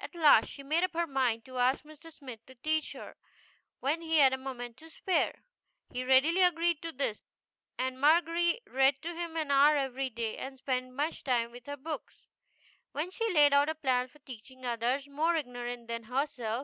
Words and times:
At 0.00 0.16
last 0.16 0.48
she 0.48 0.64
made 0.64 0.82
up 0.82 0.94
her 0.94 1.06
mind 1.06 1.44
to 1.44 1.58
ask 1.58 1.84
Mr. 1.84 2.12
Smith 2.12 2.44
to 2.46 2.56
teach 2.56 2.92
her 2.94 3.16
when 3.78 4.00
he 4.02 4.16
had 4.18 4.32
a 4.32 4.36
moment 4.36 4.76
to 4.78 4.90
spare. 4.90 5.44
He 5.92 6.02
readily 6.02 6.42
agreed 6.42 6.82
to 6.82 6.90
do 6.90 6.98
this, 6.98 7.22
and 7.78 8.00
Margery 8.00 8.62
read 8.66 9.00
to 9.02 9.14
him 9.14 9.36
an 9.36 9.52
hour 9.52 9.76
every 9.76 10.10
day, 10.10 10.38
and 10.38 10.58
spent 10.58 10.92
much 10.94 11.22
time 11.22 11.52
with 11.52 11.66
her 11.66 11.76
books. 11.76 12.26
Then 12.94 13.12
she 13.12 13.32
laid 13.32 13.52
out 13.52 13.68
a 13.68 13.76
plan 13.76 14.08
for 14.08 14.18
teaching 14.18 14.66
others 14.66 15.06
more 15.06 15.36
ignorant 15.36 15.86
than 15.86 16.02
herself. 16.02 16.54